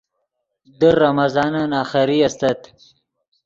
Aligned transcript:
در 0.79 0.91
رمضانن 0.95 1.73
آخری 1.73 2.23
استت 2.23 2.61